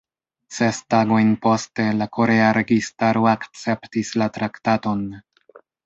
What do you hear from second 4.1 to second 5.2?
la traktaton.